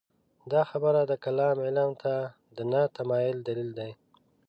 دا 0.51 0.61
خبره 0.71 1.01
د 1.05 1.13
کلام 1.25 1.57
علم 1.67 1.91
ته 2.01 2.13
د 2.55 2.57
نه 2.71 2.81
تمایل 2.97 3.37
دلیل 3.47 3.69
دی. 3.79 3.91